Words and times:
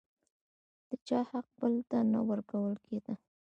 د 0.89 0.91
چا 1.07 1.19
حق 1.31 1.47
بل 1.59 1.73
ته 1.89 1.97
نه 2.11 2.19
ورکول 2.29 2.73
کېده. 2.85 3.13